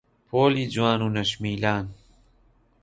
پۆلی 0.29 0.65
جوان 0.73 1.01
و 1.01 1.09
نەشمیلان 1.17 1.85